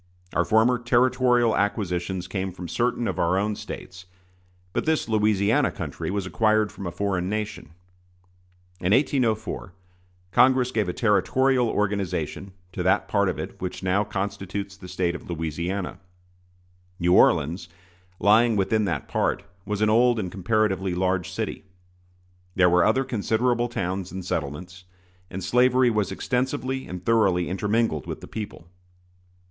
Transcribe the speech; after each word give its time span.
Our 0.33 0.43
former 0.43 0.79
territorial 0.79 1.55
acquisitions 1.55 2.27
came 2.27 2.51
from 2.51 2.67
certain 2.67 3.07
of 3.07 3.19
our 3.19 3.37
own 3.37 3.55
States; 3.55 4.07
but 4.73 4.87
this 4.87 5.07
Louisiana 5.07 5.69
country 5.69 6.09
was 6.09 6.25
acquired 6.25 6.71
from 6.71 6.87
a 6.87 6.91
foreign 6.91 7.29
nation. 7.29 7.75
In 8.79 8.93
1804 8.93 9.73
Congress 10.31 10.71
gave 10.71 10.89
a 10.89 10.93
territorial 10.93 11.69
organization 11.69 12.51
to 12.71 12.81
that 12.81 13.07
part 13.07 13.29
of 13.29 13.37
it 13.37 13.61
which 13.61 13.83
now 13.83 14.03
constitutes 14.03 14.75
the 14.75 14.87
State 14.87 15.13
of 15.13 15.29
Louisiana. 15.29 15.99
New 16.99 17.13
Orleans, 17.13 17.69
lying 18.19 18.55
within 18.55 18.85
that 18.85 19.07
part, 19.07 19.43
was 19.67 19.81
an 19.83 19.89
old 19.91 20.17
and 20.19 20.31
comparatively 20.31 20.95
large 20.95 21.29
city. 21.31 21.63
There 22.55 22.71
were 22.71 22.83
other 22.83 23.03
considerable 23.03 23.69
towns 23.69 24.11
and 24.11 24.25
settlements, 24.25 24.83
and 25.29 25.43
slavery 25.43 25.91
was 25.91 26.11
extensively 26.11 26.87
and 26.87 27.05
thoroughly 27.05 27.47
intermingled 27.47 28.07
with 28.07 28.21
the 28.21 28.27
people. 28.27 28.67